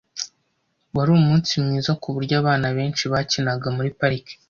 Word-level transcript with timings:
Wari 0.95 1.11
umunsi 1.19 1.51
mwiza 1.63 1.91
kuburyo 2.01 2.33
abana 2.41 2.67
benshi 2.77 3.03
bakinaga 3.13 3.67
muri 3.77 3.89
parike. 3.99 4.33